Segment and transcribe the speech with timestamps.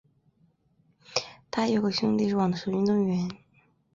[1.51, 3.29] 她还有个兄弟是网球运动员。